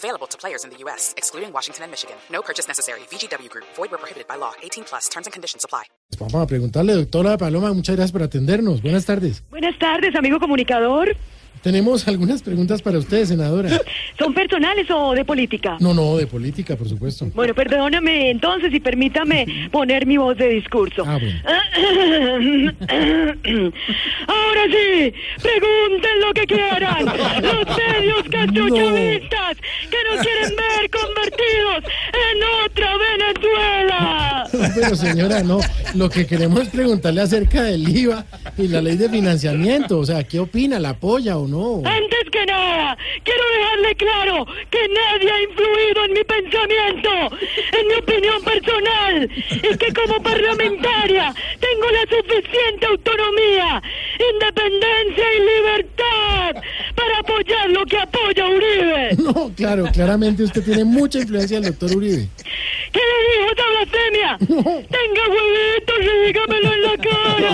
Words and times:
Available 0.00 0.26
to 0.28 0.38
players 0.38 0.64
in 0.64 0.70
the 0.70 0.78
U.S., 0.84 1.12
excluding 1.18 1.52
Washington 1.52 1.84
and 1.84 1.90
Michigan. 1.92 2.16
No 2.32 2.40
purchase 2.40 2.66
necessary. 2.66 3.00
VGW 3.10 3.50
Group. 3.50 3.66
Void 3.76 3.90
where 3.90 3.98
prohibited 3.98 4.26
by 4.26 4.36
law. 4.36 4.52
18 4.62 4.84
plus. 4.84 5.10
Terms 5.10 5.26
and 5.26 5.32
conditions 5.34 5.62
apply. 5.62 5.84
Vamos 6.18 6.42
a 6.42 6.46
preguntarle, 6.46 6.94
doctora 6.94 7.36
Paloma, 7.36 7.72
muchas 7.74 7.96
gracias 7.96 8.12
por 8.12 8.22
atendernos. 8.22 8.80
Buenas 8.80 9.04
tardes. 9.04 9.42
Buenas 9.50 9.78
tardes, 9.78 10.14
amigo 10.16 10.40
comunicador. 10.40 11.14
Tenemos 11.62 12.08
algunas 12.08 12.42
preguntas 12.42 12.80
para 12.80 12.96
usted, 12.98 13.26
senadora. 13.26 13.68
¿Son 14.18 14.32
personales 14.32 14.90
o 14.90 15.12
de 15.12 15.26
política? 15.26 15.76
No, 15.80 15.92
no, 15.92 16.16
de 16.16 16.26
política, 16.26 16.74
por 16.74 16.88
supuesto. 16.88 17.26
Bueno, 17.34 17.54
perdóname 17.54 18.30
entonces 18.30 18.72
y 18.72 18.80
permítame 18.80 19.68
poner 19.72 20.06
mi 20.06 20.16
voz 20.16 20.38
de 20.38 20.48
discurso. 20.48 21.04
Ah, 21.06 21.18
bueno. 21.18 21.38
Ahora 24.26 24.62
sí, 24.70 25.12
pregunten 25.42 26.20
lo 26.20 26.32
que 26.32 26.46
quieran. 26.46 27.04
Los 27.04 27.66
medios 27.76 28.22
castrochavistas 28.30 29.58
nos 30.08 30.26
quieren 30.26 30.56
ver 30.56 30.90
convertidos 30.90 31.84
en 32.12 32.42
otra 32.64 32.96
Venezuela. 32.96 34.48
Pero 34.74 34.94
señora, 34.96 35.42
no, 35.42 35.60
lo 35.94 36.08
que 36.08 36.26
queremos 36.26 36.62
es 36.62 36.68
preguntarle 36.68 37.20
acerca 37.20 37.62
del 37.62 37.88
IVA 37.88 38.24
y 38.56 38.68
la 38.68 38.80
ley 38.80 38.96
de 38.96 39.08
financiamiento. 39.08 39.98
O 39.98 40.04
sea, 40.04 40.22
¿qué 40.24 40.40
opina? 40.40 40.78
¿La 40.78 40.90
apoya 40.90 41.36
o 41.36 41.46
no? 41.46 41.82
Antes 41.84 42.30
que 42.30 42.46
nada, 42.46 42.96
quiero 43.24 43.42
dejarle 43.56 43.94
claro 43.96 44.46
que 44.70 44.78
nadie 44.88 45.30
ha 45.30 45.42
influido 45.42 46.04
en 46.04 46.12
mi 46.12 46.24
pensamiento, 46.24 47.36
en 47.78 47.88
mi 47.88 47.94
opinión 47.94 48.42
personal, 48.42 49.30
y 49.50 49.76
que 49.76 49.92
como 49.92 50.22
parlamentaria 50.22 51.34
tengo 51.58 51.90
la 51.90 52.16
suficiente 52.16 52.86
autonomía, 52.86 53.82
independencia 54.32 55.24
y 55.36 55.40
libertad 55.40 56.62
para 56.94 57.18
apoyar 57.18 57.70
lo 57.70 57.84
que 57.86 57.98
apoya 57.98 58.46
Uribe. 58.46 59.16
No, 59.34 59.52
claro, 59.54 59.84
claramente 59.92 60.42
usted 60.42 60.62
tiene 60.64 60.84
mucha 60.84 61.18
influencia 61.18 61.60
del 61.60 61.70
doctor 61.70 61.96
Uribe. 61.96 62.28
¿Qué 62.92 63.00
le 63.00 63.16
dijo 63.28 63.50
esta 63.50 63.64
blasfemia? 63.70 64.38
Tenga 64.88 65.22
huevitos 65.28 66.00
y 66.00 66.26
dígamelo 66.26 66.72
en 66.72 66.82
la 66.82 66.96
cara. 66.96 67.52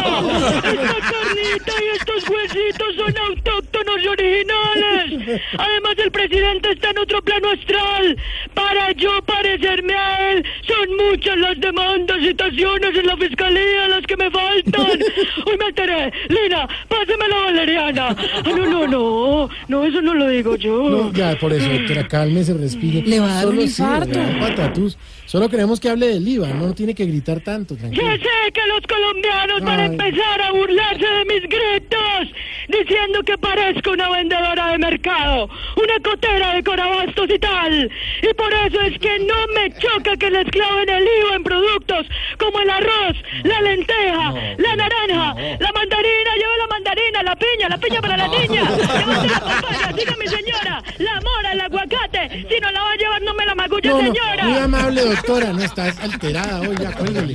Esta 0.57 0.99
carnita 1.01 1.73
y 1.83 1.97
estos 1.97 2.29
huesitos 2.31 2.97
son 2.97 3.19
autóctonos 3.19 3.96
y 3.96 3.96
originales. 4.07 5.43
Además, 5.59 5.95
el 5.99 6.11
presidente 6.11 6.73
está 6.73 6.91
en 6.91 6.99
otro 6.99 7.23
plano 7.23 7.51
astral. 7.51 8.17
Para 8.55 8.93
yo 8.93 9.23
parecerme 9.23 9.95
a 9.95 10.33
él, 10.33 10.45
son 10.67 10.97
muchas 10.97 11.37
las 11.39 11.61
demandas, 11.61 12.19
citaciones 12.21 12.97
en 12.97 13.07
la 13.07 13.17
fiscalía 13.17 13.89
las 13.89 14.07
que 14.07 14.17
me 14.17 14.31
faltan. 14.31 14.87
Hoy 15.47 15.57
me 15.59 15.67
enteré. 15.67 16.13
Lina, 16.29 16.69
pásame 16.89 17.29
la 17.29 17.37
valeriana. 17.37 18.09
Ah, 18.09 18.43
no, 18.45 18.67
no, 18.67 18.87
no. 18.87 19.49
No, 19.69 19.85
eso 19.85 20.03
no 20.03 20.15
lo 20.15 20.29
digo 20.29 20.57
yo. 20.57 20.89
No, 20.89 21.13
ya, 21.13 21.37
por 21.39 21.53
eso, 21.53 21.69
doctora, 21.69 22.07
cálmese, 22.09 22.55
respire. 22.55 23.03
Le 23.03 23.21
va 23.21 23.31
a 23.31 23.35
dar 23.35 23.45
Solo 23.45 23.61
un 23.63 23.69
sí, 23.69 23.83
le 23.83 23.89
va 23.89 23.97
a 23.97 24.01
dar 24.01 24.09
infarto. 24.09 24.97
Solo 25.27 25.49
queremos 25.49 25.81
que 25.81 25.89
hable 25.89 26.07
del 26.07 26.27
IVA, 26.27 26.49
no 26.51 26.73
tiene 26.73 26.95
que 26.95 27.05
gritar 27.05 27.41
tanto, 27.41 27.77
tranquilo. 27.77 28.03
Ya 28.03 28.13
sé 28.13 28.53
que 28.53 28.61
los 28.69 28.81
colombianos 28.87 29.61
van 29.63 29.81
a 29.81 29.83
Ay. 29.83 29.91
empezar 29.91 30.41
a 30.41 30.53
burlarse 30.53 31.05
de 31.05 31.25
mis 31.25 31.43
gritos, 31.43 32.33
diciendo 32.69 33.23
que 33.25 33.39
parezco 33.39 33.91
una 33.93 34.11
vendedora 34.11 34.69
de 34.73 34.79
mercado, 34.79 35.49
una 35.77 36.01
cotera 36.03 36.55
de 36.55 36.63
corabastos 36.65 37.29
y 37.31 37.39
tal. 37.39 37.91
Y 38.23 38.35
por 38.35 38.53
eso 38.53 38.81
es 38.83 38.99
que 38.99 39.19
no 39.21 39.35
me 39.55 39.71
choca 39.79 40.17
que 40.17 40.31
les 40.31 40.45
claven 40.51 40.89
el 40.89 41.03
IVA 41.05 41.37
en 41.37 41.43
productos 41.45 42.07
como 42.39 42.61
el 42.61 42.71
arroz, 42.71 43.17
la 43.45 43.61
lenteja, 43.61 44.33
la 44.59 44.77
naranja, 44.77 45.35
la 45.59 45.73
mandarina, 45.73 46.31
lleve 46.37 46.57
la 46.59 46.67
mandarina, 46.69 47.23
la 47.23 47.37
piña, 47.37 47.69
la 47.69 47.79
piña 47.79 48.01
para 48.01 48.17
la 48.17 48.29
niña, 48.29 48.63
llévate 48.77 49.29
la 49.29 49.41
papaya, 49.41 49.93
diga 49.97 50.15
mi 50.19 50.27
señora, 50.29 50.83
la 50.99 51.21
mora, 51.21 51.53
el 51.53 51.61
aguacate, 51.61 52.47
si 52.49 52.61
no 52.61 52.71
la 52.71 52.83
va 52.83 52.91
a 52.93 52.97
llevar 52.97 53.23
no 53.23 53.35
me 53.35 53.47
la 53.47 53.55
magulle, 53.55 53.89
No, 53.89 53.97
no, 54.03 54.03
señora. 54.13 54.45
muy 54.45 54.59
amable, 54.59 55.01
doctora, 55.03 55.53
no 55.53 55.63
estás 55.63 55.99
alterada 56.01 56.61
hoy, 56.61 56.77
ya, 56.81 56.93
cuélguele. 56.93 57.35